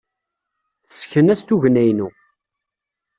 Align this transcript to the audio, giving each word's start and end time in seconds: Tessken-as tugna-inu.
Tessken-as 0.87 1.41
tugna-inu. 1.41 2.09